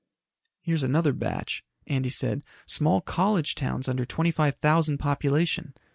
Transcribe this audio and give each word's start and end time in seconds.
"Here's 0.63 0.81
another 0.81 1.13
batch," 1.13 1.63
Andy 1.85 2.09
said. 2.09 2.43
"Small 2.65 3.01
college 3.01 3.53
towns 3.53 3.87
under 3.87 4.03
twenty 4.03 4.31
five 4.31 4.55
thousand 4.55 4.97
population. 4.97 5.75